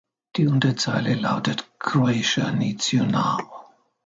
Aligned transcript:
Die 0.35 0.47
Unterzeile 0.47 1.13
lautet 1.13 1.69
Croatia 1.77 2.51
needs 2.51 2.91
you 2.91 3.05
now! 3.05 3.67